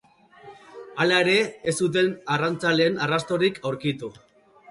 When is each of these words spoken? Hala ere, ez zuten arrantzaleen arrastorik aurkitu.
Hala 1.03 1.19
ere, 1.25 1.35
ez 1.71 1.75
zuten 1.83 2.09
arrantzaleen 2.37 2.99
arrastorik 3.09 3.63
aurkitu. 3.73 4.13